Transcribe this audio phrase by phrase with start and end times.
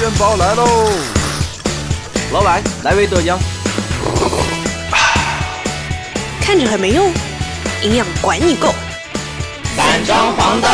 [0.00, 0.64] 元宝来喽！
[2.32, 3.36] 老板，来杯豆浆。
[6.40, 7.12] 看着很没用，
[7.82, 8.72] 营养管你够。
[9.76, 10.68] 散装黄豆。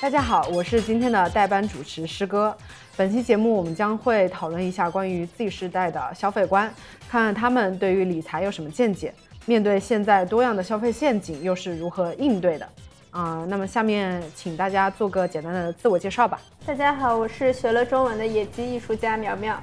[0.00, 2.56] 大家好，我是今天的代班主持师哥。
[2.96, 6.72] 本期节目我们将会讨论一下关于 Z 世代的消费观，
[7.10, 9.12] 看看他们对于理财有什么见解，
[9.46, 12.68] 面对现在多样的消费陷阱又是如何应对的。
[13.12, 16.38] 啊、那么下面请大家做个简单的自我介绍吧。
[16.66, 19.58] 大家好，我是学了中文的野鸡艺术家苗苗。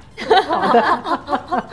[0.48, 1.62] 好的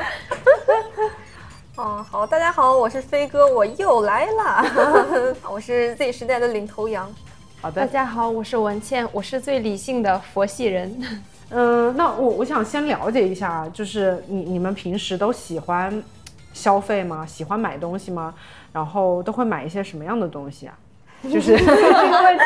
[1.78, 4.64] 嗯，好，大家好，我是飞哥，我又来啦！
[5.50, 7.12] 我是 Z 时代的领头羊。
[7.62, 11.02] 好的，大家好，我是文倩，我是最理性的佛系人。
[11.50, 16.04] 嗯、那我我想先了解一下，就是你你们平时都喜欢
[16.54, 17.26] 消费吗？
[17.26, 18.34] 喜欢买东西吗？
[18.74, 20.78] 然后都会买一些什么样的东西啊？
[21.24, 22.44] 就是这个问题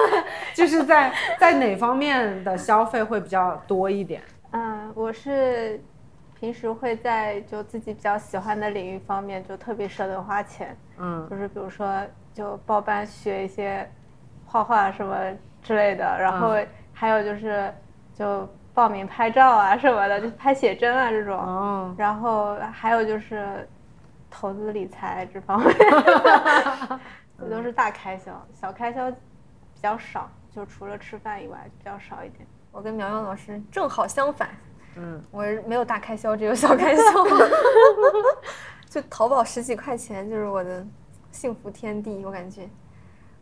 [0.54, 4.22] 就是在在哪方面的消费会比较多一点？
[4.52, 5.78] 嗯，我是
[6.40, 12.00] 平时会在就自己比较喜欢的领域方面就特别舍得花钱，嗯就是比如说
[12.32, 13.86] 就报班学一些
[14.46, 15.14] 画画什么
[15.62, 16.54] 之类的，然后
[16.94, 17.70] 还有就是
[18.14, 21.38] 就报名拍照啊什么的，就拍写真啊这种。
[21.38, 23.68] 哦，然后还有就是
[24.28, 25.74] 投资理财这方面，
[27.38, 32.46] 这都是大开销，小开销比较少，就除了吃饭以外比较少一点。
[32.72, 34.50] 我跟苗苗老师正好相反，
[34.96, 37.02] 嗯，我没有大开销，只有小开销。
[38.90, 40.84] 就淘宝十几块钱就是我的
[41.30, 42.68] 幸福天地，我感觉。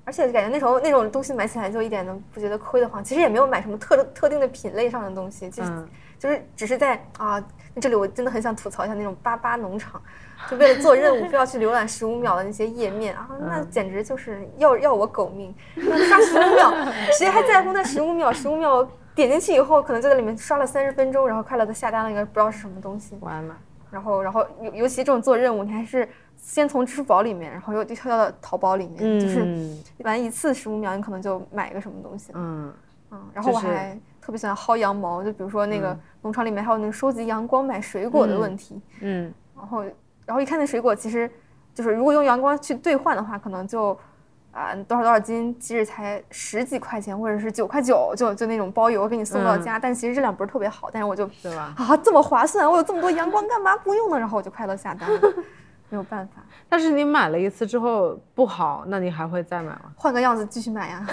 [0.05, 7.45] 而且感觉那时候那种东西买起来就一点都不觉得亏得慌，其实也没有买什么特特定的品类上的东西，就是、嗯就是只是在啊，
[7.81, 10.01] 这里我真的很想吐槽一下那种八八农场，
[10.49, 15.53] 就为了做任务非要去浏览十五秒的那些页面啊，那简直就是要要我狗命！
[15.75, 16.73] 那刷十五秒，
[17.19, 18.33] 谁还在乎那十五秒？
[18.33, 23.57] 十五秒点进去以后，可能就在里面刷了三十分钟，然后快乐的下单了一个不知道是什么东西，完了，
[23.91, 26.09] 然后然后尤尤其这种做任务，你还是
[26.43, 32.33] 先从支付宝里面，然后又又跳到淘宝里面，就是嗯玩一次十五秒，你可能就买一个什么东西。
[32.35, 32.71] 嗯。
[33.13, 39.83] 嗯，然后我还特别喜欢薅羊毛，就比如说那个农场里面还有那个收集阳光买水果的问题，嗯然后
[40.25, 41.31] 然后一看那水果，其实
[41.75, 43.97] 就是如果用阳光去兑换的话，可能就
[44.51, 51.75] 啊多少多少斤，即使才十几块钱或者是九块九，就就那种包邮给你送到家，但其实质量不是特别好，但是我就对吧？
[51.77, 54.19] 啊这么划算，我有这么多阳光干嘛不用呢？
[54.19, 55.21] 然后我就快乐下单了，
[55.93, 59.93] 没有办法，但是你买了一次之后不好，那你还会再买吗？
[59.95, 61.07] 换个样子继续买呀。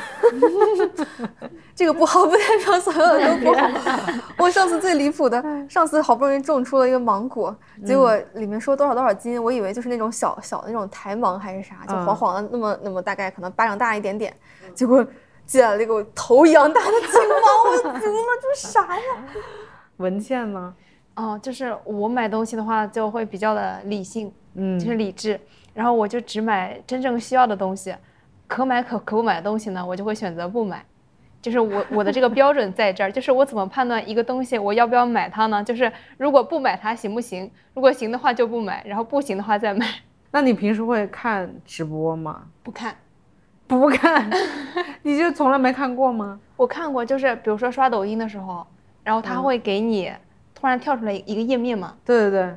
[1.76, 3.68] 这个不好不代表所有的都不好。
[4.40, 7.54] 我上次最离谱的，上次好不容易种出了一个芒果，
[7.86, 14.34] 结果里面说多少多少斤，我以为就是那种小小的那种台芒还是啥，就黄黄的，那么那么大概可能巴掌大一点点，
[14.74, 15.06] 结果
[15.46, 19.04] 寄来了一个头一样大的青芒，我服了，这是啥呀？
[19.98, 20.74] 文件吗？
[21.16, 25.40] 哦，就是我买东西的话就会比较的理性，嗯就是理智，
[25.74, 27.96] 然后我就只买真正需要的东西，
[28.48, 30.84] 可买可可不买的东西呢，我就会选择不买。
[31.42, 35.64] 就是我我的这个标准在这儿，就是我怎么判断一个东西我要不要买它呢？
[35.64, 37.50] 就是如果不买它行不行？
[37.74, 39.86] 如果行的话就不买，然后不行的话再买。
[40.32, 42.44] 那你平时会看直播吗？
[42.62, 42.94] 不看，
[43.68, 44.30] 不看，
[45.04, 46.40] 你就从来没看过吗？
[46.58, 48.68] 我看过，就是比如说刷抖音的时候，
[49.06, 50.12] 然后它会给你
[50.54, 52.56] 突然跳出来一个页面嘛，对对对，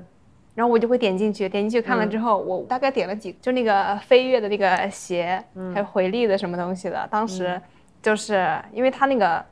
[0.55, 5.43] 然后我就会点进去，点进去看了之后，我大概点了几，就那个飞跃的那个鞋，
[5.73, 7.61] 还有回力的什么东西的，当时
[8.03, 9.45] 就是因为它那个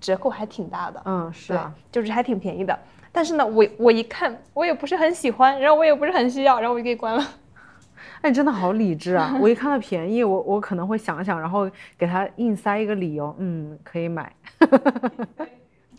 [0.00, 2.78] 折扣还挺大的，嗯，是啊，，就是还挺便宜的。
[3.10, 7.22] 但是呢，我我一看，我也不是很喜欢，然后我也不是很需要，然后我就给关了。
[8.22, 9.36] 哎，你真的好理智啊！
[9.40, 14.32] 我一看到便宜，我我可能会想想，然后给他硬塞一个理由，嗯，可以买。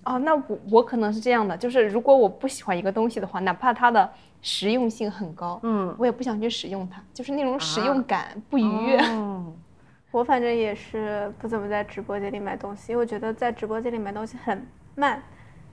[0.04, 4.10] 哦，那我我可能是这样的，就是如果我不喜欢一个东西的话，哪怕它的
[4.44, 8.98] 实用性很高，嗯，我也不想去使用它，就是那种使啊用感不愉悦。
[9.00, 9.54] 哦，
[10.12, 15.24] 我反正也是不怎么在直播间里买东西，因为我觉得在直播间里买东西很慢，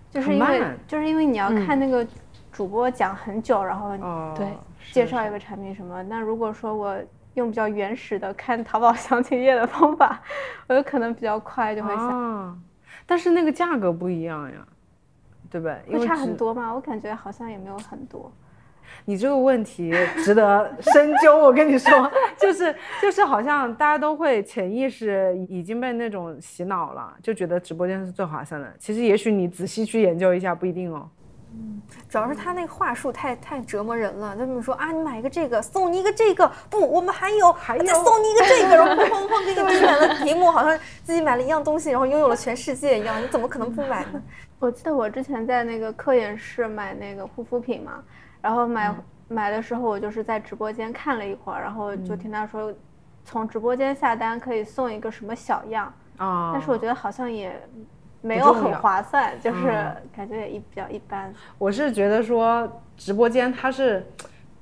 [0.09, 2.07] 就是因为就是因为你要看那个
[2.53, 4.47] 主播讲很久，然后哦对
[4.79, 6.01] 是介绍一个产品什么。
[6.05, 6.97] 那如果说我
[7.35, 10.23] 用比较原始的看淘宝详情页的方法，
[10.69, 12.57] 我有可能比较快就会想，啊，
[13.05, 14.67] 但是那个价格不一样呀，
[15.51, 15.77] 对吧？
[15.89, 16.73] 因会差很多吗？
[16.73, 18.33] 我感觉好像也没有很多。
[19.05, 19.93] 你这个问题
[20.25, 28.73] 值得深究，我跟你说， 就是就是好像大家都会潜意识已经被那种洗脑了，就觉得直播间是最划算的。
[28.79, 31.09] 其实也许你仔细去研究一下，不一定哦。
[31.53, 44.23] 嗯主要是他那个话术太太折磨人了，就比如说啊，你买一个这个送你一个这个，不，我们还有还再送你一个这个，然后 哐哐哐给你堆满了屏幕，好像自己买了一样东西，然后拥有了全世界一样，你怎么可能不买呢？
[44.61, 48.01] 我记得我之前在那个科研室买那个护肤品嘛，
[48.43, 48.95] 然后买、
[49.29, 52.73] 买的时候我就是在直播间看了一会儿，然后就听他说，
[53.25, 57.53] 从直播间下单可以送一个什么小样，啊，但是我觉得好像也
[58.23, 59.97] 没有很划算， 就是嗯。
[60.15, 61.33] 感觉也一比较一般。
[61.57, 64.05] 我是觉得说直播间它是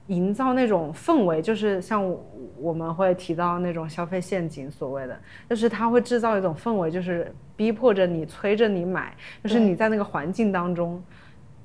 [0.06, 2.24] 营造那种氛围，就是像我
[2.58, 5.18] 我们会提到那种消费陷阱，所谓的，
[5.50, 11.02] 就是它会制造一种氛围，就是逼迫着你、催着你买，就是你在那个环境当中，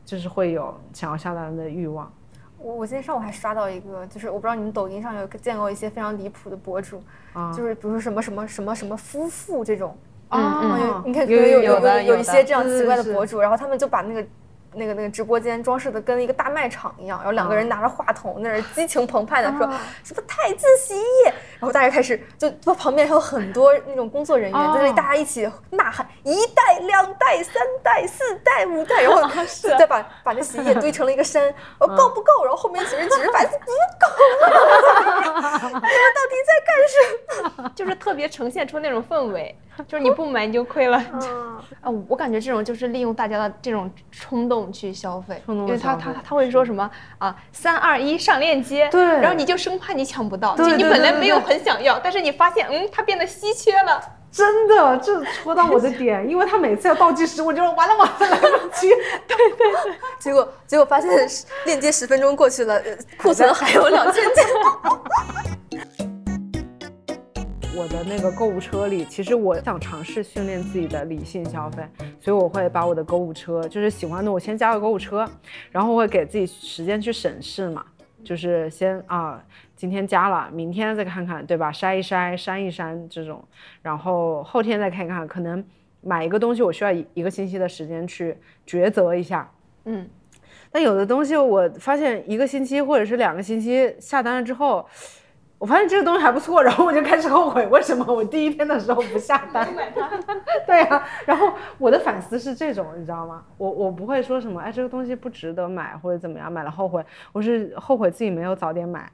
[0.05, 2.11] 就是会有想要下单的欲望。
[2.57, 7.01] 我我今天上午还刷到一个，就是我不知道你们抖音上有见过一些非常离谱的博主，
[7.33, 9.97] 啊就是比如说什么什么什么什么夫妇这种，
[10.29, 14.25] 啊有你看可有能有有有有一些这样奇怪的博主，然后他们就把那个。
[14.75, 19.59] 那个那个直播间装饰的跟一个大卖场一样，然后两个人拿着话筒在那是激情澎湃的说、
[20.03, 29.29] 什么太子洗衣液，然后大家开始就旁边还有很多那种工作人员在这里，哦大家一起呐喊一袋、两袋、三袋、四袋、五袋，然后
[29.77, 31.47] 再把把那洗衣液堆成了一个山，
[31.79, 32.43] 哦够不够？
[32.43, 34.07] 然后后面几人指着牌子不够，
[35.67, 37.71] 你们到底在干什么？
[37.75, 39.55] 就是特别呈现出那种氛围，
[39.87, 41.01] 就是你不买你就亏了。
[41.13, 54.01] 嗯，啊，我感觉这种就是利用大家的这种冲动去消费，因为他他他会说什么啊，三二一上链接，对然后你就生怕你抢不到，对就你本来没有很想要，但是你发现嗯它变得稀缺了，
[54.31, 58.89] 真的，这戳到我的点，因为他每次要倒计时，我就完了完了来不及。
[59.27, 61.09] 对 对对结果结果发现
[61.65, 64.45] 链接十分钟过去了，呃库存还有两千件。
[67.75, 71.83] 我的那个购物车里，其实我想尝试训练自己的理性消费，
[72.21, 75.27] 所以我会把我的购物车，就是喜欢的我先加个购物车，
[75.71, 77.83] 然后我会给自己时间去审视嘛，
[78.23, 79.43] 就是先啊，
[79.75, 81.71] 今天加了，明天再看看，对吧？
[81.71, 83.43] 筛一筛，删一删这种，
[83.81, 85.65] 然后后天再看看，可能
[86.01, 88.37] 买一个东西我需要一个星期的时间去
[88.67, 89.49] 抉择一下，
[89.85, 90.07] 嗯，
[90.69, 94.87] 但有的东西我发现一个星期或者是两个星期下单了之后，
[95.63, 99.65] 我发现这个东西还不错，然后我就开始后悔，为什么我第一天的时候不下单？
[100.67, 103.41] 对啊，然后我的反思是这种，你知道吗？
[103.57, 107.01] 我我不会说什么，哎，这个东西不值得买或者怎么样，买了后悔，
[107.31, 109.09] 我是后悔自己没有早点买。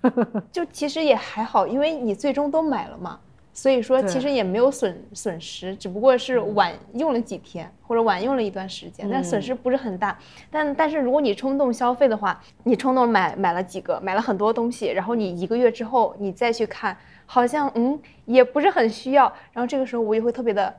[0.52, 3.18] 就其实也还好，因为你最终都买了嘛，
[3.54, 10.18] 所以说其实也没有损损失，只不过是晚用了几天或者晚用了一段时间，但损失不是很大。
[10.50, 20.74] 但但是如果你冲动消费的话，你冲动买买了几个，买了很多东西，然后你一个月之后你再去看，好像嗯也不是很需要，然后这个时候我就会特别的。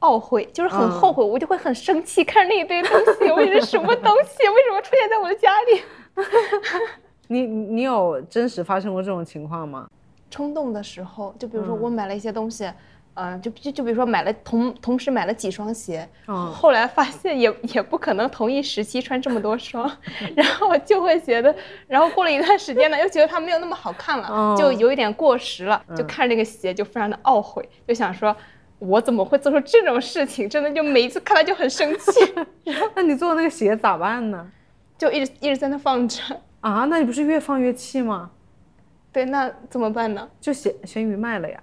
[0.00, 4.46] 懊悔，就是很后悔，我就会很生气，看着那一堆东西，我是什么东西？
[4.46, 5.82] 为什么出现在我的家里？
[7.28, 9.88] 你你你有真实发生过这种情况吗？
[10.36, 12.70] 冲动的时候，就比如说我买了一些东西，
[13.14, 19.90] 嗯、就就就比如说买了同同时买了几双鞋，嗯后来发现也 也不可能同一时期穿这么多双，
[20.36, 21.54] 然后就会觉得，
[21.86, 28.36] 然后过了一段时间呢，又觉得它没有那么好看了，嗯就有一点过时了，就看这个鞋就非常的懊悔，就想说。
[28.78, 30.46] 我怎么会做出这种事情？
[30.46, 32.34] 真的就每一次看它就很生气，
[32.94, 34.46] 那你做的那个鞋咋办呢？
[34.98, 36.20] 就一直一直在那放着。
[36.60, 38.32] 啊，那你不是越放越气吗？
[39.16, 40.28] 对，那怎么办呢？
[40.38, 41.58] 就闲闲鱼卖了呀，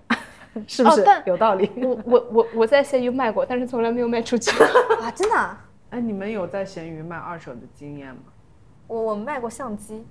[0.65, 1.71] 是不是、哦但有道理？
[1.75, 4.49] 我我我我在闲鱼卖过，但是从来没有卖出去。
[4.99, 8.21] 啊，真的、啊，哎，你们有在闲鱼卖二手的经验吗？
[8.87, 10.03] 我我卖过相机、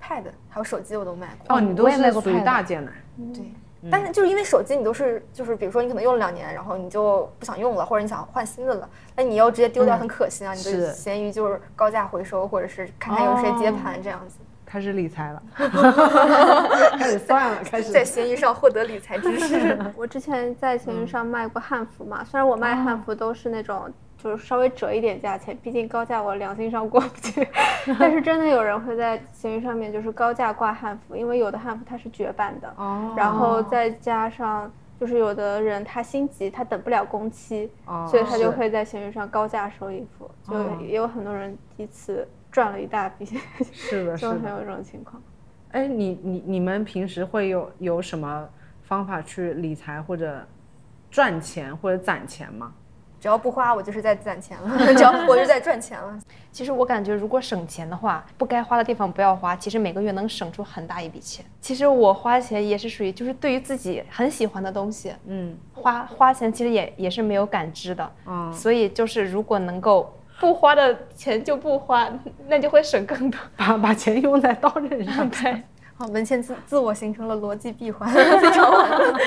[0.00, 1.56] Pad 还有手机，我都卖过。
[1.56, 2.92] 哦，你都是属于 Pad 大件的。
[3.34, 3.52] 对，
[3.90, 10.54] 但是就是因为手机你都是就是比如说你可能用了两年，然后你就不想用了，或者你想换新的了，那你要直接丢掉很可惜啊。
[10.54, 14.38] 你是的闲鱼就是高价回收，或者是看看有谁接盘这样子，
[14.70, 15.42] 开始理财了，
[16.96, 17.90] 开始算了，开始。
[17.90, 19.76] 在闲鱼上获得理财知识。
[19.98, 27.48] 我之前在闲鱼上卖过汉服嘛，虽然我卖汉服都是那种就是稍微折一点价钱，毕竟高价我良心上过不去，
[27.98, 33.12] 但是真的有人会在闲鱼上面就是高价挂汉服，因为有的汉服它是绝版的，哦。
[33.16, 38.06] 然后再加上就是有的人他心急，他等不了工期，哦。
[38.08, 40.78] 所以他就会在闲鱼上高价收衣服，就哦。
[40.80, 43.26] 也有很多人一次赚了一大笔，
[43.72, 44.32] 是的，是的。
[44.36, 45.22] 就很有这种情况。
[45.72, 48.48] 哎，你你你们平时会有有什么
[48.82, 50.44] 方法去理财或者
[51.10, 52.72] 赚钱或者攒钱吗？
[53.20, 56.18] 只要不花，我就是在攒钱了； 只要我就在赚钱了。
[56.50, 61.44] 其实我感觉，如果省钱的话，不该花的地方不要花，其实每个月能省出很大一笔钱。
[61.60, 68.10] 其实我花钱也是属于，就是对于自己很喜欢的东西，嗯花花钱其实也也是没有感知的。
[68.26, 72.10] 嗯所以就是如果能够不花的钱就不花，
[72.48, 73.38] 那就会省更多。
[73.56, 75.28] 把把钱用在刀刃上。
[75.30, 75.62] 对，
[75.94, 79.20] 好，文倩自自我形成了逻辑闭环， 非常完美。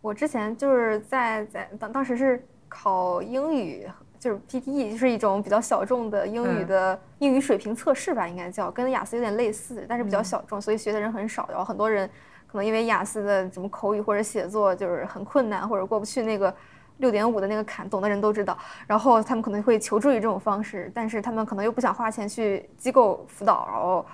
[0.00, 3.88] 我之前就是在在当当时是考英语，
[4.20, 11.48] 就是 PTE，就是一种比较小众的英语的英语水平测试吧，应该叫跟雅思有点类似，但是比较小众，所以学的人很少。
[11.50, 12.08] 然后很多人
[12.46, 16.54] 可能因为雅思的什么口语或者写作就是很困难，或者过不去那个
[16.98, 18.56] 六点五的那个坎，懂的人都知道。
[18.86, 24.04] 然后他们可能会求助于这种方式，但是他们可能又不想花钱去机构辅导，然后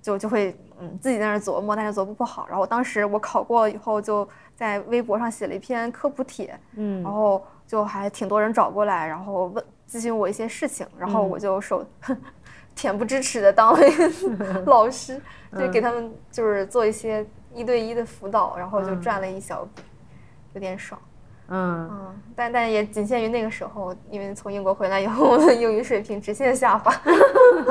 [0.00, 2.46] 就就会嗯自己在那儿琢磨，但是琢磨不好。
[2.48, 11.84] 然后当时我考过以后，就在微博上写了一篇科普帖，嗯然后就还挺多人找过来，然后问咨询我一些事情，然后我就手
[12.76, 15.20] 恬不知耻的当了一个 老师，
[15.58, 19.82] 就给他们就是做一些一对一的辅导，然后就赚了一小笔，
[20.52, 21.00] 有点爽。
[21.48, 26.92] 嗯，嗯，但但也仅限于那个时候，因为从英国回来以后， 我的英语水平直线下滑。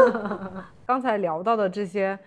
[0.85, 2.17] 刚才聊到的这些，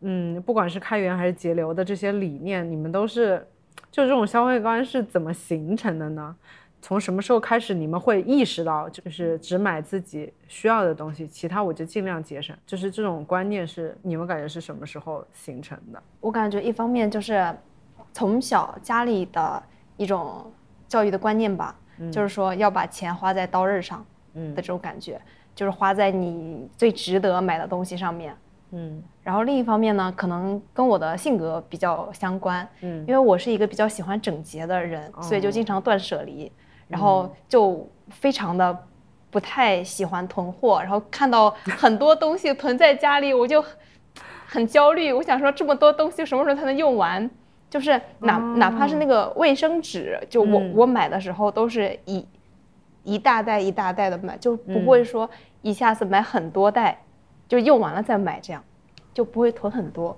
[0.00, 3.46] 嗯，不管是开源还是节流的这些理念，你们都是
[3.90, 6.34] 就这种消费观是怎么形成的呢？
[6.80, 12.56] 从什么时候开始你们会意识到，就是只买自己需要的东西，其他我就尽量节省？
[12.64, 16.00] 就是这种观念是你们感觉是什么时候形成的？
[16.20, 17.52] 我感觉一方面就是
[18.12, 19.60] 从小家里的
[19.96, 20.48] 一种
[20.88, 21.76] 教育的观念吧，
[22.10, 24.04] 就是说要把钱花在刀刃上
[24.34, 24.54] 嗯。
[24.54, 25.20] 的这种感觉，
[25.54, 28.34] 就是花在你最值得买的东西上面。
[28.70, 29.02] 嗯。
[29.22, 33.04] 然后另一方面呢，可能跟我的性格比较相关，嗯。
[33.06, 36.50] 因为我是一个比较喜欢整洁的人，所以就经常断舍离，
[36.88, 38.76] 然嗯后就非常的
[39.30, 43.62] 不太喜欢囤货，然后看到很多东西囤在家里，我就
[44.46, 47.28] 很焦虑，我想说这么多东西什么时候才能用完？
[47.70, 50.72] 就是哪、哪怕是那个卫生纸，就我、嗯。
[50.74, 52.26] 我买的时候都是一
[53.04, 55.28] 一大袋一大袋的买，就不会说
[55.62, 57.02] 一下子买很多袋，
[57.46, 58.62] 就用完了再买，这样
[59.12, 60.16] 就不会囤很多。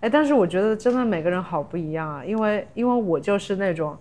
[0.00, 3.96] 哎，但是我觉得真的每个人好不一样啊，因为因为我就是那种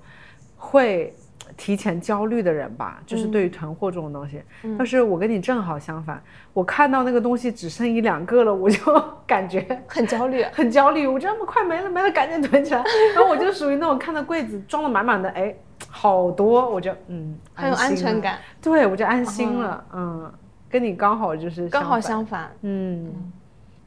[0.58, 1.14] 会
[1.58, 4.42] 提前焦虑的人吧，就是对于囤货这种东西。
[4.78, 6.22] 但是我跟你正好相反，
[6.54, 8.78] 我看到那个东西只剩一两个了，我就
[9.28, 12.84] 感觉很焦虑， 很焦虑，我这么快没了没了，赶紧囤起来。
[13.16, 15.56] 然后我就属于那种看到柜子装的满满的，哎，
[15.88, 17.96] 好多，我就嗯，很有安。
[17.96, 19.84] 全感，对，我就安心了。
[19.94, 20.32] 嗯，
[20.70, 22.00] 跟你刚好就是刚好。
[22.00, 22.52] 相反。
[22.62, 23.32] 嗯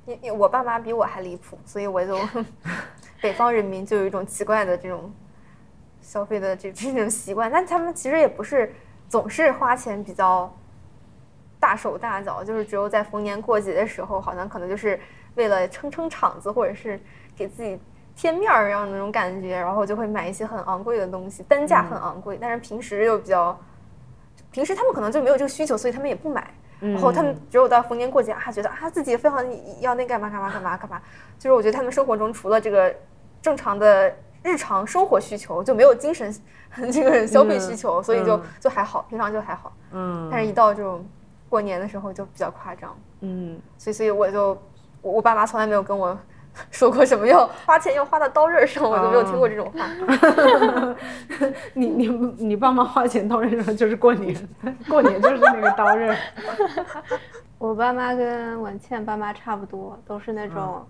[0.06, 2.16] 因因我爸妈比我还离谱，所以我就
[3.20, 5.10] 北方人民就有一种奇怪的这种
[6.06, 8.72] 消费的这这种习惯， 但他们其实也不是
[9.08, 10.48] 总是花钱比较
[11.58, 14.98] 大手大脚，就是只有在逢年过节的时候，好像可能就是
[15.34, 17.00] 为了撑撑场子，或者是
[17.34, 17.76] 给自己
[18.14, 23.58] 添面儿一样那种感觉，然后就会买一些很昂贵的东西，单价很昂贵，但是平时又比较，
[24.52, 26.48] 平时他们可能就没有这个需求，所以他们也不买。
[26.78, 29.42] 然后他们只有到逢年过节啊，觉得啊自己非常
[29.80, 31.00] 要那干嘛干嘛干嘛干嘛，
[31.38, 32.94] 就是我觉得他们生活中除了这个
[33.40, 34.14] 正常的
[34.46, 36.32] 日常生活需求，就没有精神
[36.92, 39.72] 这个消费需求，所以就就还好，平常就还好。
[39.90, 41.04] 嗯但是一到这种
[41.48, 43.58] 过年的时候就比较夸张，嗯。
[43.76, 44.56] 所以所以我就
[45.02, 46.16] 我我爸妈从来没有跟我
[46.70, 50.94] 说过什么要花钱要花到刀刃上，我就没有听过这种话。
[51.74, 54.48] 你你你爸妈花钱刀刃上就是过年，
[54.88, 56.16] 过年就是那个刀刃。
[57.58, 60.86] 我爸妈跟文倩爸妈差不多，都是那种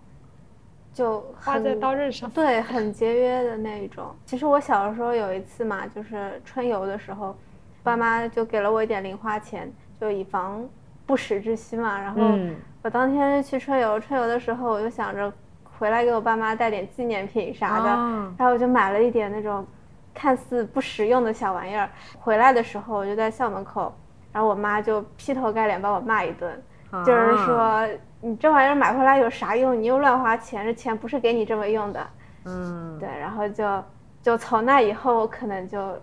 [0.96, 2.30] 就花在刀刃上。
[2.30, 4.16] 对，很节约的那一种。
[4.24, 7.36] 其实我小的时候有一次嘛，就是春游的时候，
[7.82, 10.66] 爸妈就给了我一点零花钱，就以防
[11.04, 12.00] 不时之需嘛。
[12.00, 15.30] 然后嗯我当天去春游，春游的时候我就想着
[15.78, 19.66] 回来给我爸妈带点纪念品啥的，啊然后我就买了一点那种
[20.14, 21.90] 看似不实用的小玩意儿。
[22.18, 23.94] 回来的时候我就在校门口，
[24.32, 26.62] 然后我妈就劈头盖脸把我骂一顿。
[27.04, 27.88] 就是啊说
[28.26, 29.80] 你这玩意儿买回来有啥用？
[29.80, 32.06] 你又乱花钱，这钱不是给你这么用的。
[32.44, 33.84] 嗯，对，然后就
[34.20, 35.96] 就从那以后，我可能就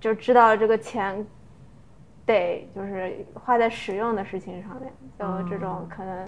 [0.00, 1.24] 就知道这个钱
[2.26, 6.26] 得就是花在实用的事情上面，就这种可能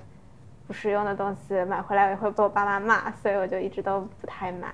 [0.68, 4.72] 不实用的东西买回来也会被我爸妈骂，所以我就一直都不太买。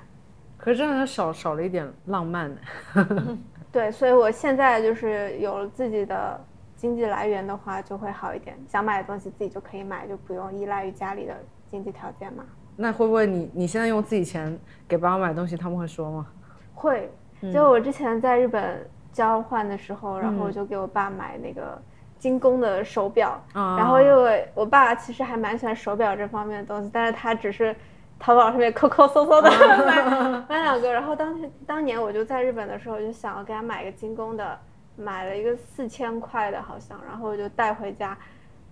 [0.59, 3.39] 可是真的少少了一点浪漫呢。
[3.73, 6.39] 对，所以我现在就是有了自己的
[6.79, 8.57] 经济来源的话，就会好一点。
[8.69, 11.35] 想买的东西自己就可以买，就不用依赖于家里的
[11.69, 12.45] 经济条件嘛。
[12.77, 14.57] 那会不会你你现在用自己钱
[14.87, 16.27] 给爸妈买东西，他们会说吗？
[16.73, 17.11] 会，
[17.53, 21.77] 就我之前在日本交换的时候，然后我嗯就给我爸买那个
[22.21, 27.75] 精工的手表，啊然后因为我爸其实还蛮喜欢手表这方面的东西，但是他只是
[28.21, 29.51] 淘宝上面抠抠搜搜的
[29.85, 30.03] 买
[30.49, 34.57] 买两个，然后当时当年我就在日本的时候，我就想要给他买个精工的
[34.99, 38.17] 买了一个四千块的，好像，然后我就带回家。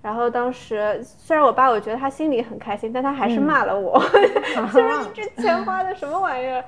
[0.02, 3.98] 然后当时虽然我爸我觉得他心里很开心，但他还是骂了我，
[4.72, 6.62] 就是你这钱花的什么玩意儿。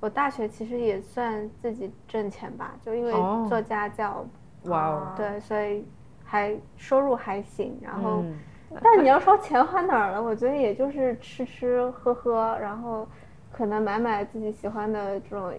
[0.00, 4.24] 我大学其实也算自己挣钱吧，就因为哦做家教，
[4.64, 5.84] 哇哦，对，所以
[6.24, 7.78] 还收入还行。
[7.82, 8.38] 然后，嗯
[8.82, 13.06] 但你要说钱花哪儿了，我觉得也就是吃吃喝喝，然后
[13.50, 15.52] 可能买买自己喜欢的这种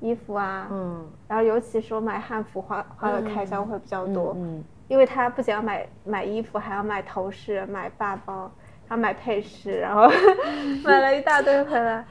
[0.00, 8.50] 衣服啊，嗯然后尤其是我买汉服花花的开销会比较多，嗯因为他不仅要买买衣服，还要买头饰、买发包，
[8.86, 10.08] 还要买配饰， 然后
[10.82, 12.04] 买了一大堆回来。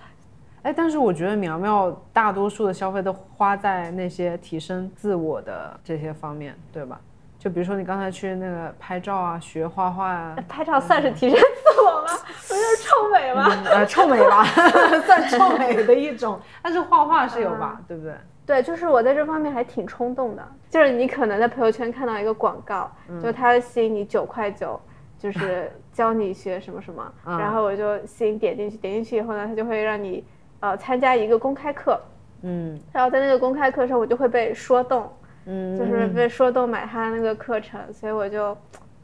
[0.63, 6.99] 哎，但是我觉得苗苗大多数的消费都花在那些提升自我的这些方面，对吧？
[7.39, 12.07] 就比如说你刚才去那个拍照啊，学画画啊，拍照算是提升自我吗？
[12.47, 13.47] 不就是臭美吗？
[13.71, 14.43] 呃，臭美吧，
[15.05, 16.39] 算臭美的一种。
[16.63, 18.13] 但是画画是有吧，对不对？
[18.45, 20.47] 对，就是我在这方面还挺冲动的。
[20.69, 22.89] 就是你可能在朋友圈看到一个广告，
[23.21, 24.79] 就它吸引你九块九，
[25.19, 30.25] 就是 教你学什么什么，嗯然后我就吸引点进去，点进去以后呢，它就会让你
[30.61, 31.99] 呃参加一个公开课，
[32.41, 35.11] 嗯然后在那个公开课上，我就会被说动，
[35.47, 38.55] 嗯，就是被说动买他那个课程，所以我就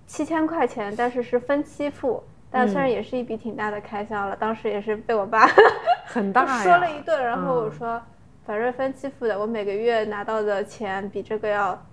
[0.05, 2.23] 七千块钱，但是是分期付。
[2.51, 5.47] 但虽然也是一笔挺大的开销了，当时也是被我爸
[6.05, 6.45] 很大。
[6.61, 8.01] 说了一顿，然后我嗯说，
[8.45, 11.83] 反正分期付的，我每个月拿到的钱比这个要，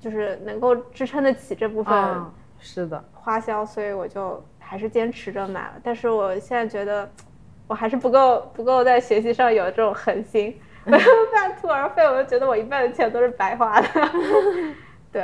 [0.00, 5.74] 就是能够支撑得起这部分啊，是的，花销，所以我就还是坚持着买了。
[5.82, 7.06] 但是我现在觉得，
[7.66, 10.58] 我还是不够不够在学习上有这种恒心，
[10.90, 13.88] 没有半途而废，我就觉得我一半的钱都是白花的。
[15.12, 15.22] 对，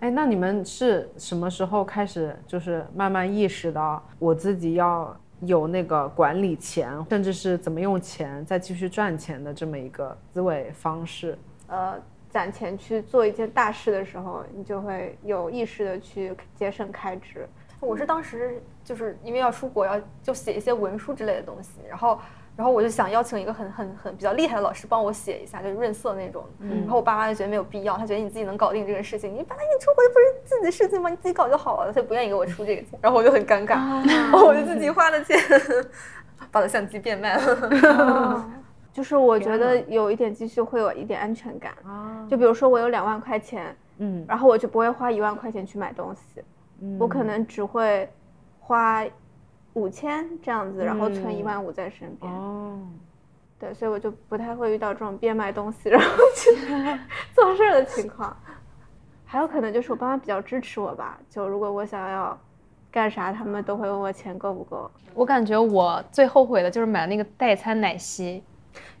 [0.00, 11.38] 哎，那你们是什么时候开始，就是慢慢意识到我自己要有那个管理钱，甚至是怎么用钱再继续赚钱的这么一个思维方式？
[11.68, 11.94] 呃，
[12.28, 17.48] 攒钱去做一件大事的时候，你就会有意识的去节省开支。
[17.80, 22.18] 我是当时就是因为要出国，要就写一些文书之类的东西，然后
[22.58, 26.44] 然后我就想邀请一个很很很比较厉害的老师帮我写一下，就是润色那种。
[26.58, 31.08] 然后我爸妈就觉得没有必要，他觉得你自己能搞定这个事情，你本来你出国又不是自己的事情吗？
[31.08, 35.38] 你自己搞就好了，他就不愿意给我出这个钱，然后我就很尴尬，然 后我就自己花了钱
[36.50, 38.50] 把我的相机变卖了。
[38.92, 41.72] 就是我觉得有一点积蓄会有一点安全感。
[41.84, 46.42] 啊，就比如说我有两万块钱，嗯然后我就不会花一万块钱去买东西，
[46.98, 48.10] 我可能只会
[48.58, 49.04] 花
[49.78, 52.32] 五千这样子，然后存一万五在身边。
[52.32, 52.78] 哦，
[53.58, 56.50] 对，所以我就不太会遇到这种变卖东西然后去
[57.34, 58.36] 做事儿的情况。
[59.24, 62.38] 还有可能就是我爸妈比较支持我吧，就如果我想要
[62.90, 64.90] 干啥，他们都会问我钱够不够。
[65.14, 68.42] 我感觉我最后悔的就是买那个代餐奶昔。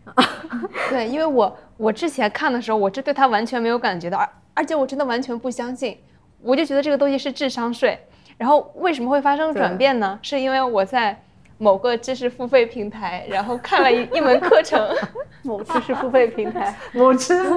[0.90, 5.98] 对，因为我我之前看的时候，我是对它完全没有感觉的，而而且我真的完全不相信，
[6.40, 7.98] 我就觉得这个东西是智商税。
[8.38, 10.18] 然后为什么会发生转变呢？
[10.22, 11.20] 是因为我在
[11.58, 14.88] 某个知识付费平台，然后看了一一门课程，
[15.42, 17.56] 某知识付费平台， 某知道，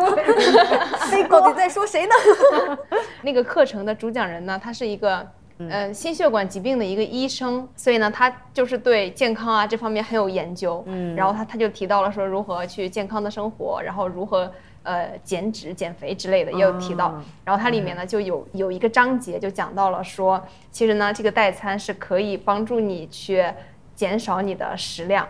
[1.29, 2.77] 到底在说谁呢？
[3.21, 5.25] 那个课程的主讲人呢，他是一个
[5.69, 10.83] 呃心血管疾病的一个医生，所以呢，他就是对健康啊这方面很有研究。
[10.87, 14.51] 嗯，然后他他就提到了说如何去健康的生活，然后如何
[14.83, 17.07] 呃减脂、减肥之类的也有提到。
[17.07, 20.41] 啊然后它里面呢就有有一个章节就讲到了说，
[20.71, 23.45] 其实呢这个代餐是可以帮助你去
[23.95, 25.27] 减少你的食量。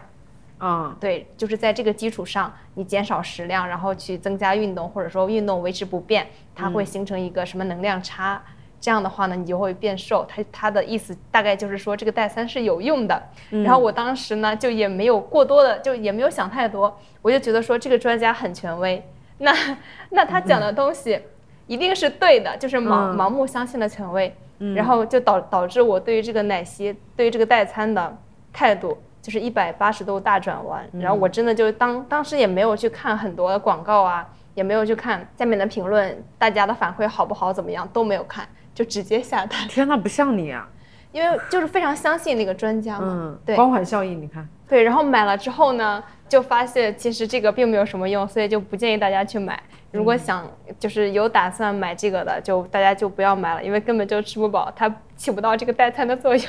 [0.64, 8.40] 嗯对，就是在这个基础上，你减少食量，然后去增加运动，或者说运动维持不变，它会形成一个什么能量差？
[8.80, 10.24] 这样的话呢，你就会变瘦。
[10.30, 13.24] 它它的意思大概就是说这个代餐是有用的。
[13.50, 19.04] 然后我当时呢就也没有过多的，就也没有想太多，我就觉得说这个专家很权威，
[19.42, 19.54] 那
[20.12, 21.20] 那他讲的东西
[21.68, 23.18] 一定是对的，就是盲、嗯。
[23.18, 24.34] 盲目相信了权威，
[24.76, 28.18] 然后就导导致我对于这个奶昔，对于这个代餐的
[28.54, 30.88] 态度就是一百八十度大转弯。
[31.00, 40.68] 然后我真的就当当时也没有去看很多的广告啊，也没有去看下面的评论，大家的反馈好不好怎么样都没有看，就直接下单，天呐，不像你啊，
[41.12, 43.08] 因为就是非常相信那个专家嘛。
[43.08, 49.62] 嗯，对光环效应，你看，对，然后买了之后呢，就发现其实这个并没有什么用，所以就不建议大家去买。
[49.92, 56.46] 如果想就是有打算买这个的，就大家就不要买了，因为根本就吃不饱，它起不到这个代餐的作用。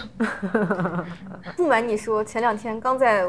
[1.56, 3.26] 不瞒你说，前两天刚在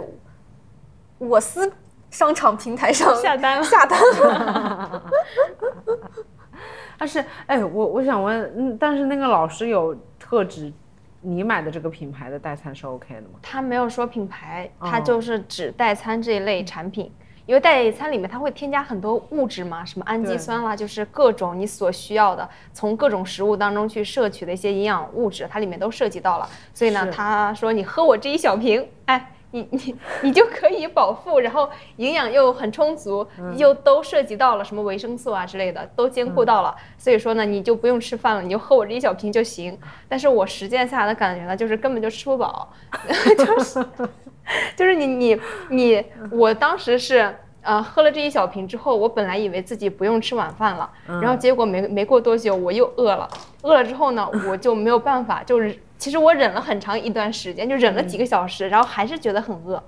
[1.18, 1.74] 我司
[2.12, 5.04] 商场平台上下单了下单了。
[7.00, 10.72] 但 是，哎，我我想问，嗯，但是那个老师有特指
[11.24, 13.40] 你买的这个品牌的代餐是 OK 的吗？
[13.42, 17.12] 他没有说品牌，它哦就是指代餐这一类产品。
[17.46, 26.48] 因为代餐里面它会添加很多物质嘛，什么氨基酸啦，就是各种你所需要的，从各种食物当中去摄取的一些营养物质，它里面都涉及到了。
[26.74, 29.30] 所以呢，他说你喝我这一小瓶，哎。
[29.54, 36.76] 你你你就可以饱腹，然后营养又很充足，又都涉及到了什么维生素啊之类的，都兼顾到了。
[36.98, 39.78] 所以说呢，你就不用吃饭了，你就喝我这一小瓶就行。
[40.10, 42.74] 但是我实践下来的感觉呢，就是根本就吃不饱，
[43.38, 43.86] 就是
[44.76, 45.40] 就是你你
[45.70, 50.90] 你，我当时是呃喝了这一小瓶之后，我本来以为自己不用吃晚饭了，
[51.22, 53.30] 然后结果没没过多久我又饿了，
[53.62, 59.82] 饿了之后呢， 我就没有办法，就是其实我忍了很长一段时间，就忍了几个小时，然后还是觉得很饿，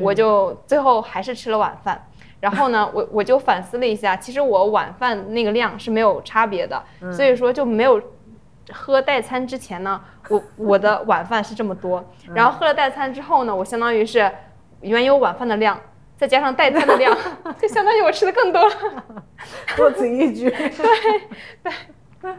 [0.00, 2.02] 我就最后还是吃了晚饭。
[2.40, 8.00] 然后呢， 我我就反思了一下，其实我晚饭那个量是没有差别的，所以说就没有
[8.72, 10.00] 喝代餐之前呢，
[10.30, 12.02] 我我的晚饭是这么多，
[12.34, 14.32] 然后喝了代餐之后呢，我相当于是
[14.80, 15.78] 原有晚饭的量，
[16.16, 17.14] 再加上代餐的量，
[17.60, 18.74] 就相当于我吃的更多了。
[19.76, 20.48] 多此一举。
[20.48, 21.72] 对
[22.22, 22.32] 对，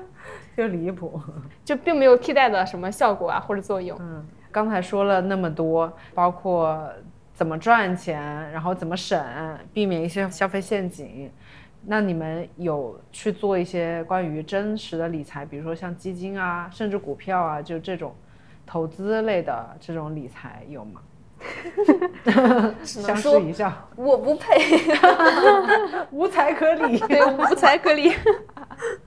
[0.58, 1.22] 就离谱。
[1.70, 3.96] 就并没有替代的什么效果啊或者作用。
[4.02, 6.90] 嗯，刚才说了那么多，包括
[7.32, 8.20] 怎么赚钱，
[8.52, 9.24] 然后怎么省，
[9.72, 11.32] 避免一些消费陷阱。
[11.86, 18.16] 那你们有去做一些关于真实的理财，比如说像基金啊，甚至股票啊，就这种
[18.66, 21.02] 投资类的这种理财有吗？
[22.84, 24.60] 相视一笑，我不配。
[26.10, 26.98] 无才可理。
[26.98, 28.12] 对，无才可理。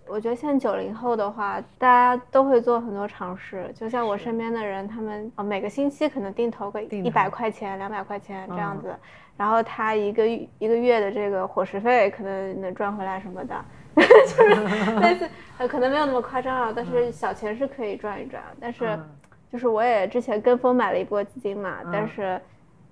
[0.06, 3.70] 我觉得现在九零后的话，大家都会做很多尝试。
[3.74, 8.94] 就像我身边的人，他们啊每个星期可能定投个一百块钱、两百块钱这样子，
[9.37, 13.64] 然后他一个一个月的这个伙食费可能能赚回来什么的，
[13.96, 14.54] 就是
[15.00, 18.42] 类似呃可能没有那么夸张啊，但是小钱是可以赚一赚。
[18.61, 19.08] 但是嗯
[19.50, 22.40] 就是我也之前跟风买了一波基金嘛，嗯但是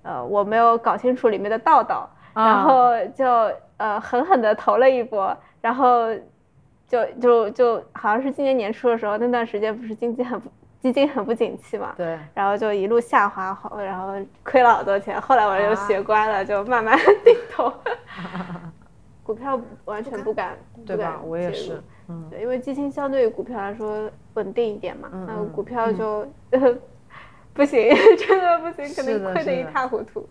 [0.02, 3.26] 呃我没有搞清楚里面的道道，啊然后就
[3.76, 6.08] 呃狠狠的投了一波，然后
[6.90, 10.50] 就就就好像是今年年初的时候，那段时间不是经济很不
[10.80, 15.20] 基金很不景气嘛，对，然后就一路下滑，后然后亏了好多钱。
[15.20, 17.72] 后来我就啊学乖了，就慢慢定投。
[19.22, 21.20] 股票完全不敢，对吧？
[21.24, 26.26] 我也是，嗯，对，因为基金相对于股票来说稳定一点嘛，那股票就、
[27.54, 30.28] 不行，真的不行，可是的能亏得一塌糊涂。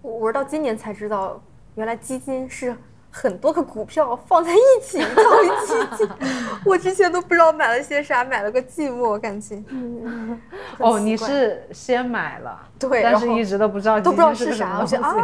[0.00, 1.38] 我我是到今年才知道，
[1.74, 2.74] 原来基金是
[3.10, 6.08] 很多个股票放在一起作为基金。
[6.64, 9.62] 我之前都不知道买了些啥，买了个寂寞，感觉。
[9.68, 10.40] 嗯，
[10.78, 15.14] 哦，你是先买了，对但是一直都不知道都不知道是是啥，我觉得啊，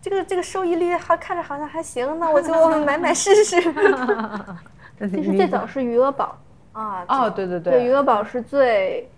[0.00, 2.52] 这个这个收益率还看着好像还行，那我就
[2.84, 3.60] 买买试试。
[3.60, 3.74] 其实
[4.98, 6.38] 但是你最早是余额宝，
[6.72, 9.10] 啊，哦，对对对，余，额宝是最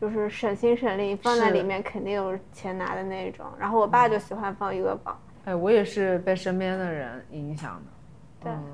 [0.00, 3.44] 就是省心省力，放在里面肯定有钱拿的那种。
[3.58, 8.64] 然后我爸就喜欢放余额宝，哎，我也是被身边的人影响的，对嗯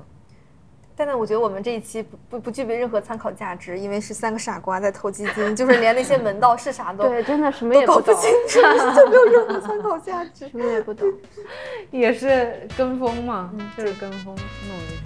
[0.97, 8.61] 但是我觉得我们这一期不不不具备任何参考价值，因为是三个傻瓜在投基金，就是连那些门道是啥都 对，真的什么也懂，搞不清楚，
[8.95, 10.47] 就没有任何参考价值。
[10.51, 11.07] 什么也不懂。
[11.91, 14.35] 也是跟风嘛，嗯就是跟风
[14.67, 15.03] 弄一下。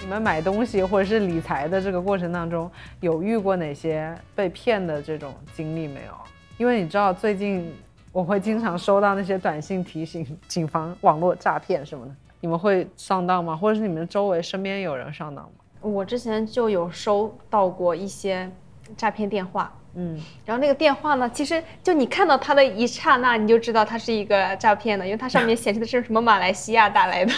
[0.00, 6.12] 你们买东西或者是理财的这个过程当中，有遇过哪些被骗的这种经历没有？
[6.58, 7.72] 因为你知道最近
[8.12, 12.12] 我会经常收到那些短信提醒，谨防网络诈骗什么的。
[12.40, 13.56] 你们会上当吗？
[13.56, 15.50] 或者是你们周围身边有人上当吗？
[15.80, 18.50] 我之前就有收到过一些
[18.96, 27.32] 诈骗电话，嗯，然后那个电话呢，其实就你看到它的一刹那，你就知道它是一个诈骗的，因为它上面 显示的是什么马来西亚打来的。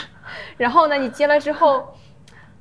[0.56, 1.86] 然后呢，你接了之后，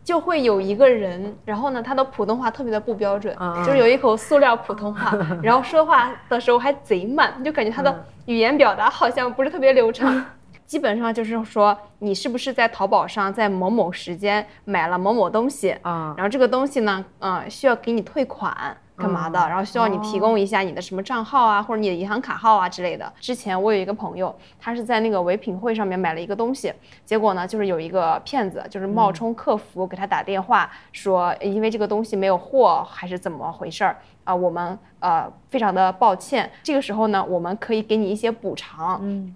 [0.04, 3.36] 就会有一个人，然后呢，他的普通话特别的不标准，
[3.66, 10.26] 就是有一口塑料普通话， 然后说话的时候还贼慢，你就感觉他的语言表达好像不是特别流畅。
[10.72, 18.56] 基本上就是说，你是不是在淘宝上在某某时间买了某某东西啊然后这个东西呢，嗯，需要给你退款
[18.96, 19.38] 干嘛的？
[19.50, 23.12] 然后需要你提供一下你的什么账号啊，或者你的银行卡号啊之类的。
[23.20, 26.72] 之前我有一个朋友，他是在那个唯品会上面买了一个东西，
[27.04, 36.50] 结果呢，就是有一个骗子，就是冒充客服给他打电话说，因为这个东西没有货还是怎么回事儿啊、我们呃非常的抱歉。
[36.64, 39.36] 这个时候呢，我们可以给你一些补偿，嗯，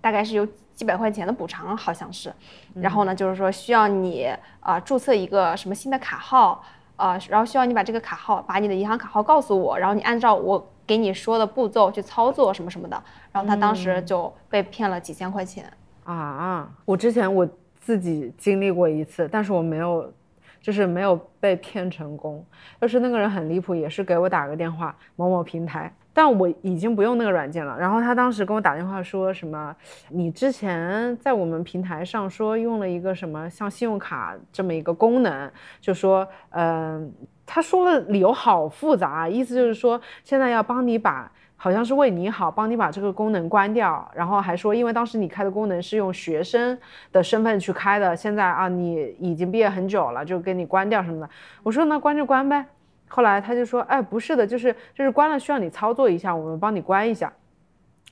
[0.00, 0.46] 大概是有
[0.78, 2.32] 几百块钱的补偿，好像是。
[2.72, 4.28] 然后呢，就是说需要你
[4.60, 6.62] 啊、注册一个什么新的卡号，
[6.94, 13.02] 啊，然后需要你把这个卡号，把你的银行卡号告诉我，然后你按照我给你说的步骤去操作什么什么的。
[13.32, 15.68] 然后他当时就被骗了几千块钱。
[16.04, 17.44] 啊，我之前我
[17.80, 20.12] 自己经历过一次，但是我没有
[20.60, 22.46] 就是没有被骗成功。
[22.80, 27.78] 就是那个人很离谱，也是给我打个电话，某某平台，但我已经不用那个软件了。
[27.78, 29.72] 然后他当时跟我打电话说什么，
[30.08, 35.48] 你之前在我们平台上说用了一个什么像信用卡这么一个功能，
[35.80, 37.08] 就说，嗯、
[37.46, 41.30] 他说的理由好复杂，意思就是说现在要帮你把。
[41.60, 46.78] 好像是为你好，帮你把这个功能关掉，然后还说，因为当时你开的功能是用学生
[47.10, 51.28] 的身份去开的，现在啊你已经毕业很久了，就给你关掉什么的。
[51.64, 52.64] 我说那关就关呗。
[53.08, 57.32] 后来他就说，哎，不是的，就是就是关了需要你操作一下，我们帮你关一下。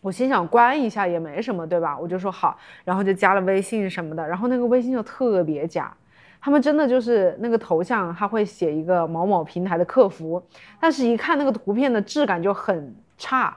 [0.03, 1.99] 我心想关一下也没什么，对吧？
[1.99, 5.93] 我就说好，然后就加了微信什么的，然后那个微信就特别假。
[6.41, 10.41] 他们真的就是那个头像，他会写一个某某平台的客服，
[10.79, 13.57] 但是一看那个图片的质感就很差，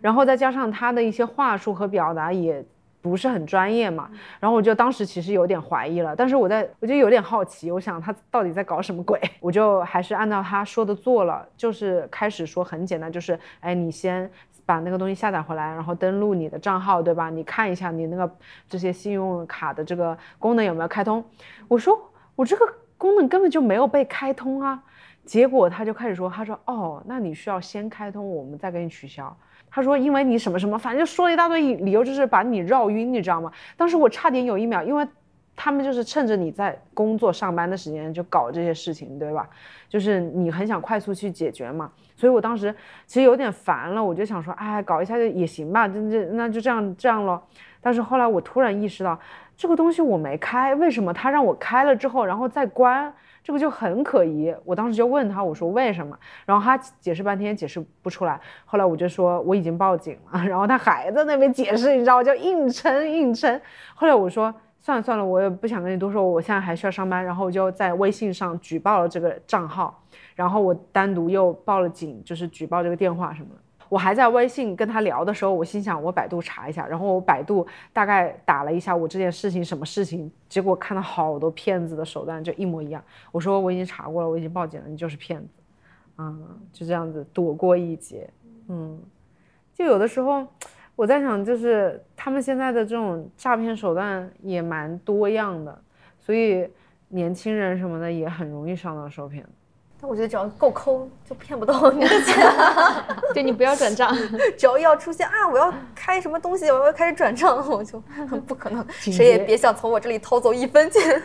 [0.00, 2.64] 然后再加上他的一些话术和表达也
[3.00, 14.30] 不是很专业嘛，然后我就当时其实有点怀疑了，但是我在我就有点好奇，我想他到底在搞什么鬼， 我就还是按照他说的做了，就是开始说很简单，就是哎你先。
[14.66, 17.30] 把那个东西下载回来，然后登录你的账号，对吧？
[17.30, 18.30] 你看一下你那个
[18.68, 21.24] 这些信用卡的这个功能有没有开通。
[21.68, 21.98] 我说
[22.36, 24.82] 我这个功能根本就没有被开通啊。
[25.28, 29.36] 结果他就开始说，他说哦，那你需要先开通，我们再给你取消。
[29.70, 33.52] 他说因为你什么什么，反正就说了一大堆理由，就是把你绕晕，你知道吗？
[33.76, 35.06] 当时我差点有一秒，因为
[35.54, 39.46] 他们就是趁着你在工作上班的时间就搞这些事情，对吧？
[39.86, 41.92] 就是你很想快速去解决嘛。
[42.16, 47.46] 所以我当时其实有点烦了，我就想说，哎，搞一下就也行吧，这这那就这样这样咯。
[47.82, 49.20] 但是后来我突然意识到，
[49.58, 53.12] 这个东西我没开，为什么他让我开了之后，然后再关，
[53.48, 54.54] 这个就很可疑。
[54.62, 56.14] 我当时就问他，我说为什么？
[56.44, 58.38] 然后他解释半天解释不出来。
[58.66, 62.22] 后来我就说我已经报警了， 然后他还在那边解释，你知道吗？
[62.22, 63.58] 就硬撑硬撑。
[63.94, 67.24] 后来我说算了算了，我也不想跟你多说，我现在还需要上班。
[67.24, 69.98] 然后我就在微信上举报了这个账号。
[70.34, 73.62] 然后我单独又报了警，就是举报这个电话什么的。
[73.88, 83.02] 我还在微信跟他聊的时候，我心想我百度查一下，然后我百度大概打了一下我这件事情什么事情，结果看到好多骗子的手段就一模一样。
[83.32, 85.48] 我说我已经查过了，我已经报警了，你就是骗子，
[86.18, 88.28] 嗯，就这样子躲过一劫。
[88.68, 89.00] 嗯，
[89.72, 90.46] 就有的时候
[90.94, 95.82] 我在想，就是他们现在的这种诈骗手段也蛮多样的，
[96.18, 96.68] 所以
[97.08, 99.46] 年轻人什么的也很容易上当受骗。
[100.00, 102.36] 但我觉得只要够抠，就骗不到 你的钱。
[103.34, 104.14] 对你不要转账，
[104.56, 108.00] 只要要出现啊，我要开什么东西，我要开始转账，我就
[108.46, 111.22] 不可能，谁也别想从我这里偷走一分钱。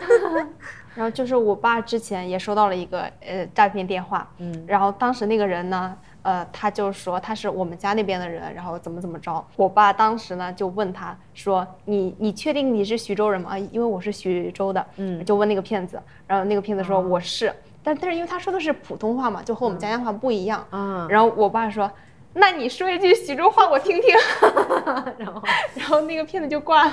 [0.94, 9.44] 然后就是我爸之前也收到了一个呃诈骗电话，嗯，然后当时那个人呢，呃，他就说他是我们家那边的人，然后怎么怎么着。
[9.56, 17.52] 我爸当时呢就问他说：“你你确定你是徐州人吗？”啊，因为我是徐州的，嗯，就问那个骗子，然后那个骗子说我是，
[17.84, 21.88] 但但是因为他说的是普通话嘛，就和我们家乡话不一样，嗯然后我爸说。
[22.36, 24.12] 那你说一句徐州话我听听，
[25.18, 25.40] 然后
[25.76, 26.92] 然后那个骗子就挂了。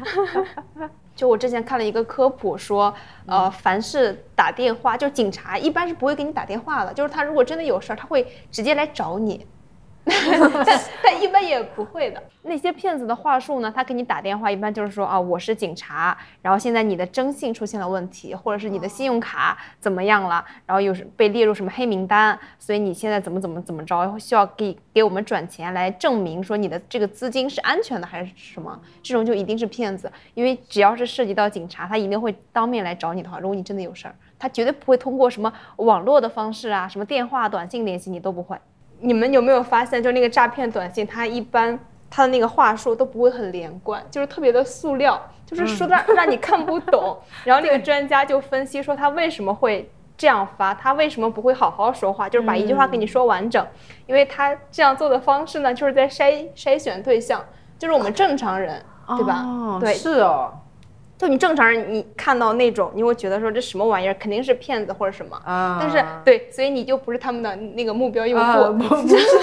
[1.14, 2.94] 就我之前看了一个科普说，
[3.26, 9.46] 呃，凡是打电话，就警察一般是不会给你打电话的，就是他如果真的有事儿，他会直接来找你。
[10.64, 12.22] 但 但一般也不会的。
[12.42, 13.72] 那些骗子的话术呢？
[13.74, 28.80] 他给你打电话，一般就是说啊，我是警察，然后现在你的征信出现了问题，或者是你的信用卡怎么样了，然后又是被列入什么黑名单，所以你现在怎么怎么怎么着，需要给给我们转钱来证明说你的这个资金是安全的还是什么？
[29.02, 38.56] 这种就一定是骗子，因为只要是涉及到警察，他一定会当面来找你的话，如果你真的有事儿，他绝对不会通过什么网络的方式啊，什么电话、短信联系你都不会。
[39.00, 41.78] 你们有没有发现，就那个诈骗短信，它一般
[42.10, 47.18] 它的那个话术都不会很连贯，就是特别的塑料，就是说的让你看不懂。
[47.44, 53.66] 然后那个专家就分析说，他为什么会这样发，他为什么不会好好说话，就是把一句话给你说完整，
[54.06, 57.44] 因为他这样做的方式呢，就是在筛筛选对象，
[57.78, 59.42] 就是我们正常人，对吧？
[59.44, 60.52] 哦对，是哦，
[61.18, 65.34] 就你正常人，你看到那种，你会觉得说这什么玩意儿，肯定是骗子或者什么。
[65.44, 69.38] 啊，但是对，所以你就不是他们的那个目标用户，啊，不 不是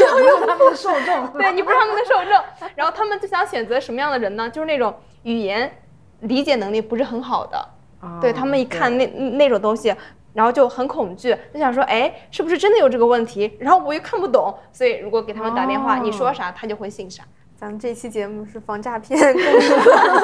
[0.45, 4.47] 他们的受众，对你不是他们的受众，然后他们就想选择什么样的人呢？
[4.49, 5.71] 就是那种语言
[6.19, 7.57] 理解能力不是很好的，
[8.01, 9.95] 啊对他们一看那那种东西，
[10.33, 13.51] 然后就很恐惧，就想说，哎，是不是真的有这个问题？
[13.59, 17.23] 然后我又看不懂，所以如果给他们打电话，哦你说啥他就会信啥。
[17.63, 19.17] 咱们这期节目是防诈骗，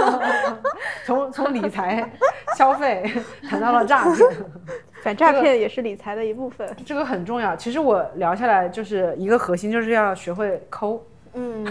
[1.08, 2.12] 从从理财、
[2.58, 3.10] 消费
[3.50, 4.30] 谈到了诈骗，
[5.02, 6.70] 反诈骗也是理财的一部分。
[6.86, 7.56] 这个很重要。
[7.56, 11.02] 其实我聊下来就是一个核心，就是要学会抠。
[11.32, 11.64] 嗯，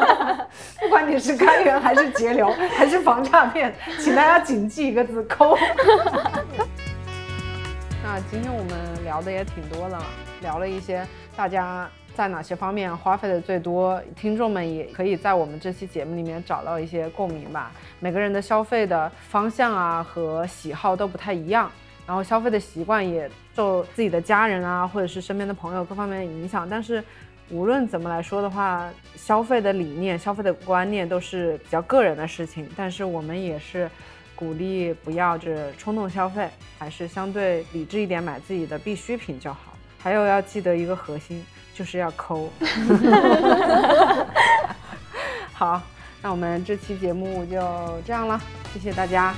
[0.80, 5.58] 不管你是开源还是节流，还是防诈骗，请大家谨记一个字：抠。
[8.02, 10.04] 那今天我们聊的也挺多的了，
[10.40, 11.06] 聊了一些
[11.36, 17.70] 大家在哪些方面花费的最多，听众们也可以在我们这期节目里面找到一些共鸣吧。
[18.00, 21.70] 每个人的消费的方向啊和喜好都不太一样，
[22.06, 27.04] 然后消费的习惯也受自己的家人啊或者是身边的朋友各方面的影响，但是。
[27.48, 32.68] 无论怎么来说的话，消费的理念、消费的观念都是比较个人的事情。
[32.76, 33.88] 但是我们也是
[34.34, 39.76] 鼓励不要这冲动消费，还是相对理智一点，买自己的必需品就好。
[39.96, 42.50] 还有要记得一个核心，就是要抠。
[45.52, 45.82] 好，
[46.22, 47.60] 那我们这期节目就
[48.06, 48.40] 这样了，
[48.72, 49.34] 谢谢大家。